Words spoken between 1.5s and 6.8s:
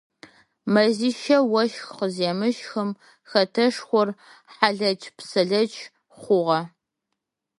ощх къыземыщхым хэтэшхор хьалэч-псэлэч хъугъэ.